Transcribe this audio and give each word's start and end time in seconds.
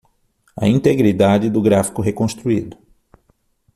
A 0.57 0.67
integridade 0.67 1.47
do 1.47 1.61
gráfico 1.61 2.01
reconstruído 2.01 2.75